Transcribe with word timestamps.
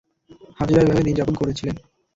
হাজেরা 0.59 0.81
এভাবে 0.83 1.05
দিনযাপন 1.07 1.35
করছিলেন। 1.37 1.75